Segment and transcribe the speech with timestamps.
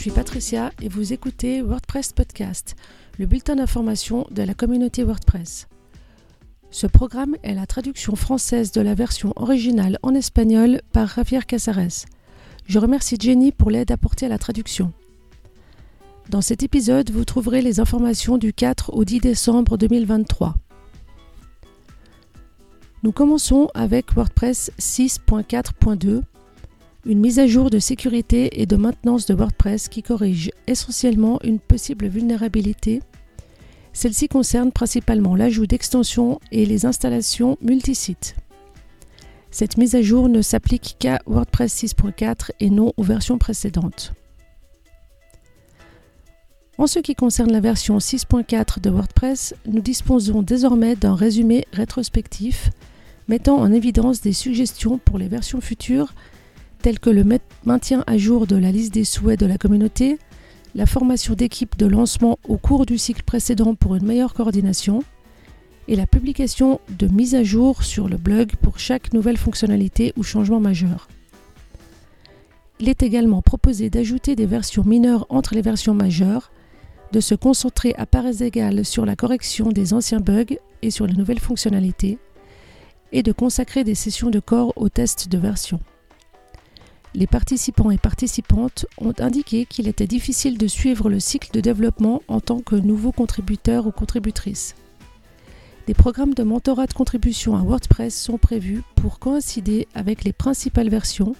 [0.00, 2.74] suis Patricia et vous écoutez WordPress Podcast,
[3.18, 5.68] le bulletin d'information de la communauté WordPress.
[6.70, 12.06] Ce programme est la traduction française de la version originale en espagnol par Javier Casares.
[12.64, 14.94] Je remercie Jenny pour l'aide apportée à la traduction.
[16.30, 20.54] Dans cet épisode, vous trouverez les informations du 4 au 10 décembre 2023.
[23.02, 26.22] Nous commençons avec WordPress 6.4.2,
[27.06, 31.58] une mise à jour de sécurité et de maintenance de WordPress qui corrige essentiellement une
[31.58, 33.00] possible vulnérabilité.
[33.92, 38.36] Celle-ci concerne principalement l'ajout d'extensions et les installations multisites.
[39.50, 44.12] Cette mise à jour ne s'applique qu'à WordPress 6.4 et non aux versions précédentes.
[46.78, 52.70] En ce qui concerne la version 6.4 de WordPress, nous disposons désormais d'un résumé rétrospectif
[53.28, 56.14] mettant en évidence des suggestions pour les versions futures
[56.80, 57.24] telles que le
[57.64, 60.18] maintien à jour de la liste des souhaits de la communauté,
[60.74, 65.02] la formation d'équipes de lancement au cours du cycle précédent pour une meilleure coordination,
[65.88, 70.22] et la publication de mises à jour sur le blog pour chaque nouvelle fonctionnalité ou
[70.22, 71.08] changement majeur.
[72.78, 76.52] Il est également proposé d'ajouter des versions mineures entre les versions majeures,
[77.12, 81.14] de se concentrer à parts égales sur la correction des anciens bugs et sur les
[81.14, 82.18] nouvelles fonctionnalités,
[83.12, 85.80] et de consacrer des sessions de corps aux tests de version.
[87.12, 92.22] Les participants et participantes ont indiqué qu'il était difficile de suivre le cycle de développement
[92.28, 94.76] en tant que nouveau contributeur ou contributrice.
[95.88, 100.88] Des programmes de mentorat de contribution à WordPress sont prévus pour coïncider avec les principales
[100.88, 101.34] versions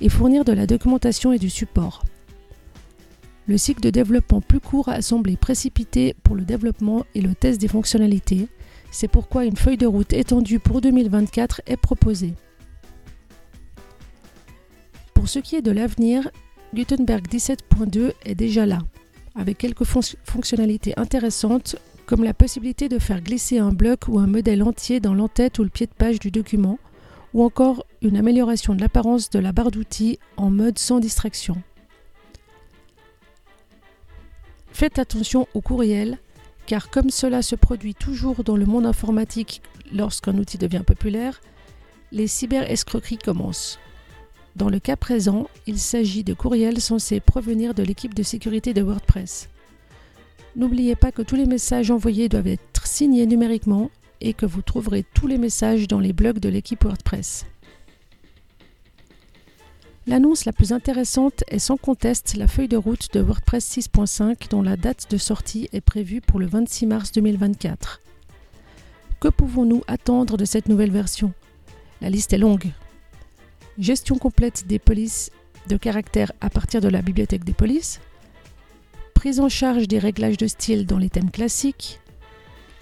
[0.00, 2.04] et fournir de la documentation et du support.
[3.48, 7.60] Le cycle de développement plus court a semblé précipité pour le développement et le test
[7.60, 8.46] des fonctionnalités.
[8.92, 12.34] C'est pourquoi une feuille de route étendue pour 2024 est proposée.
[15.24, 16.28] Pour ce qui est de l'avenir,
[16.74, 18.80] Gutenberg 17.2 est déjà là,
[19.34, 24.62] avec quelques fonctionnalités intéressantes comme la possibilité de faire glisser un bloc ou un modèle
[24.62, 26.78] entier dans l'entête ou le pied de page du document,
[27.32, 31.56] ou encore une amélioration de l'apparence de la barre d'outils en mode sans distraction.
[34.72, 36.18] Faites attention au courriel,
[36.66, 41.40] car comme cela se produit toujours dans le monde informatique lorsqu'un outil devient populaire,
[42.12, 43.78] les cyber-escroqueries commencent.
[44.56, 48.82] Dans le cas présent, il s'agit de courriels censés provenir de l'équipe de sécurité de
[48.82, 49.48] WordPress.
[50.54, 55.04] N'oubliez pas que tous les messages envoyés doivent être signés numériquement et que vous trouverez
[55.14, 57.46] tous les messages dans les blogs de l'équipe WordPress.
[60.06, 64.62] L'annonce la plus intéressante est sans conteste la feuille de route de WordPress 6.5 dont
[64.62, 68.00] la date de sortie est prévue pour le 26 mars 2024.
[69.18, 71.32] Que pouvons-nous attendre de cette nouvelle version?
[72.00, 72.70] La liste est longue.
[73.78, 75.30] Gestion complète des polices
[75.68, 78.00] de caractères à partir de la bibliothèque des polices,
[79.14, 82.00] prise en charge des réglages de style dans les thèmes classiques,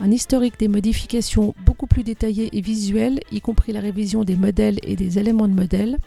[0.00, 4.80] un historique des modifications beaucoup plus détaillé et visuel, y compris la révision des modèles
[4.82, 5.98] et des éléments de modèle,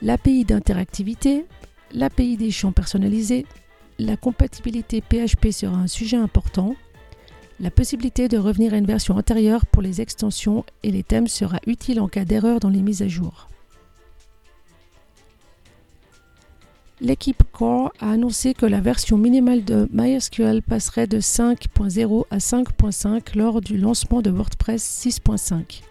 [0.00, 1.44] l'API d'interactivité,
[1.92, 3.44] l'API des champs personnalisés,
[3.98, 6.74] la compatibilité PHP sera un sujet important,
[7.58, 11.58] la possibilité de revenir à une version antérieure pour les extensions et les thèmes sera
[11.66, 13.48] utile en cas d'erreur dans les mises à jour.
[17.00, 23.36] L'équipe Core a annoncé que la version minimale de MySQL passerait de 5.0 à 5.5
[23.36, 25.82] lors du lancement de WordPress 6.5.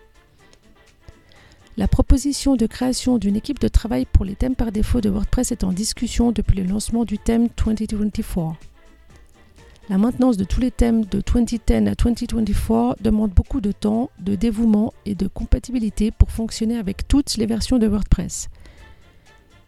[1.77, 5.51] La proposition de création d'une équipe de travail pour les thèmes par défaut de WordPress
[5.51, 8.74] est en discussion depuis le lancement du thème 2024.
[9.87, 14.33] La maintenance de tous les thèmes de 2010 à 2024 demande beaucoup de temps, de
[14.33, 18.49] dévouement et de compatibilité pour fonctionner avec toutes les versions de WordPress.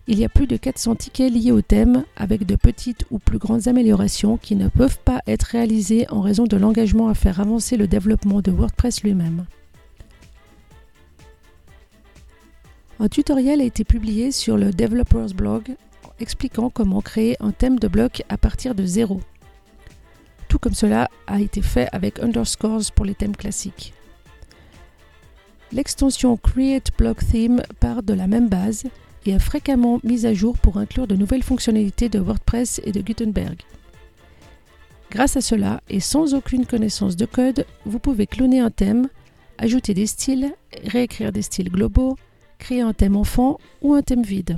[0.07, 3.37] Il y a plus de 400 tickets liés au thème avec de petites ou plus
[3.37, 7.77] grandes améliorations qui ne peuvent pas être réalisées en raison de l'engagement à faire avancer
[7.77, 9.45] le développement de WordPress lui-même.
[12.99, 15.75] Un tutoriel a été publié sur le Developers Blog
[16.19, 19.21] expliquant comment créer un thème de bloc à partir de zéro.
[20.59, 23.93] Comme cela a été fait avec underscores pour les thèmes classiques.
[25.71, 28.85] L'extension Create Block Theme part de la même base
[29.25, 33.01] et est fréquemment mise à jour pour inclure de nouvelles fonctionnalités de WordPress et de
[33.01, 33.57] Gutenberg.
[35.11, 39.09] Grâce à cela, et sans aucune connaissance de code, vous pouvez cloner un thème,
[39.57, 40.53] ajouter des styles,
[40.85, 42.17] réécrire des styles globaux,
[42.57, 44.57] créer un thème enfant ou un thème vide.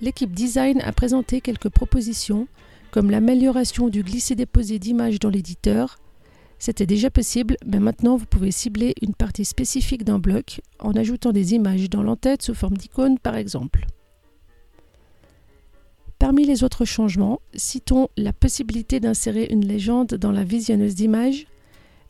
[0.00, 2.46] L'équipe design a présenté quelques propositions
[2.94, 5.98] comme l'amélioration du glisser-déposer d'images dans l'éditeur.
[6.60, 11.32] C'était déjà possible, mais maintenant vous pouvez cibler une partie spécifique d'un bloc en ajoutant
[11.32, 13.88] des images dans l'entête sous forme d'icônes par exemple.
[16.20, 21.48] Parmi les autres changements, citons la possibilité d'insérer une légende dans la visionneuse d'images,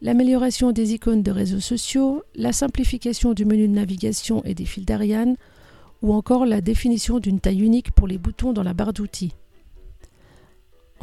[0.02, 4.84] l'amélioration des icônes de réseaux sociaux, la simplification du menu de navigation et des fils
[4.84, 5.36] d'Ariane,
[6.02, 9.32] ou encore la définition d'une taille unique pour les boutons dans la barre d'outils.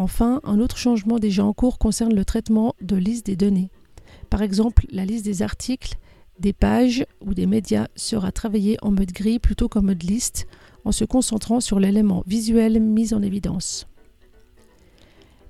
[0.02, 3.70] Enfin, un autre changement déjà en cours concerne le traitement de liste des données.
[4.32, 5.94] Par exemple, la liste des articles,
[6.40, 10.48] des pages ou des médias sera travaillée en mode gris plutôt qu'en mode liste,
[10.86, 13.88] en se concentrant sur l'élément visuel mis en évidence.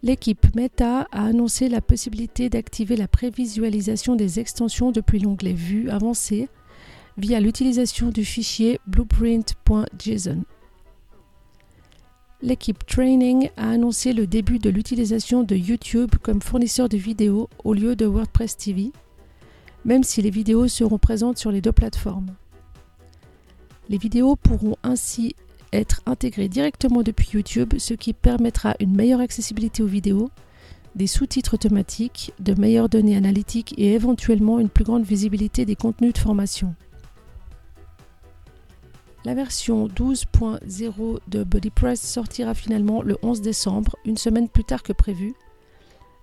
[0.03, 6.49] L'équipe Meta a annoncé la possibilité d'activer la prévisualisation des extensions depuis l'onglet Vue avancée
[7.17, 10.43] via l'utilisation du fichier blueprint.json.
[12.43, 17.75] L'équipe Training a annoncé le début de l'utilisation de YouTube comme fournisseur de vidéos au
[17.75, 18.91] lieu de WordPress TV,
[19.85, 22.31] même si les vidéos seront présentes sur les deux plateformes.
[23.89, 25.35] Les vidéos pourront ainsi
[25.71, 30.31] être intégrées directement depuis YouTube, ce qui permettra une meilleure accessibilité aux vidéos,
[30.95, 36.13] des sous-titres automatiques, de meilleures données analytiques et éventuellement une plus grande visibilité des contenus
[36.13, 36.73] de formation.
[39.23, 44.93] La version 12.0 de BuddyPress sortira finalement le 11 décembre, une semaine plus tard que
[44.93, 45.35] prévu,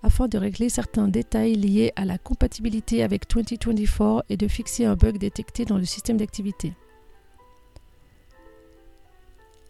[0.03, 4.97] afin de régler certains détails liés à la compatibilité avec 2024 et de fixer un
[4.97, 6.73] bug détecté dans le système d'activité.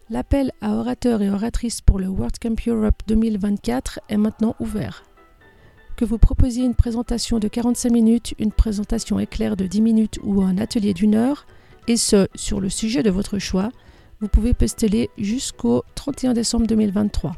[0.09, 5.03] L'appel à orateurs et oratrices pour le WordCamp Europe 2024 est maintenant ouvert.
[5.97, 10.41] Que vous proposiez une présentation de 45 minutes, une présentation éclair de 10 minutes ou
[10.41, 11.45] un atelier d'une heure,
[11.89, 13.71] et ce, sur le sujet de votre choix,
[14.21, 17.35] vous pouvez postuler jusqu'au 31 décembre 2023.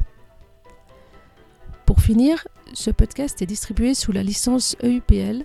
[1.86, 5.44] Pour finir, ce podcast est distribué sous la licence EUPL.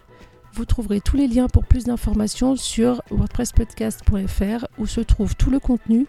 [0.54, 5.60] Vous trouverez tous les liens pour plus d'informations sur wordpresspodcast.fr où se trouve tout le
[5.60, 6.06] contenu,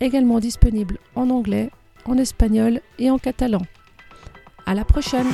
[0.00, 1.70] également disponible en anglais,
[2.04, 3.62] en espagnol et en catalan.
[4.66, 5.28] À la prochaine!